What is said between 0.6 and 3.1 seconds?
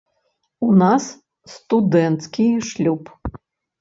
У нас студэнцкі шлюб.